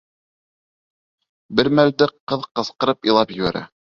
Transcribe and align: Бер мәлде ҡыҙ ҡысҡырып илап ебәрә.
Бер 1.59 1.69
мәлде 1.81 2.09
ҡыҙ 2.31 2.49
ҡысҡырып 2.61 3.13
илап 3.13 3.37
ебәрә. 3.39 3.63